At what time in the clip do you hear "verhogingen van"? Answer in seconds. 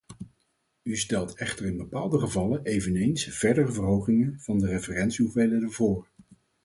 3.71-4.59